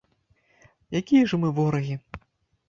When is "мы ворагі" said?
1.45-1.95